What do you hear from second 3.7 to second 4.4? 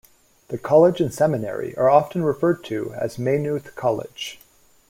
College.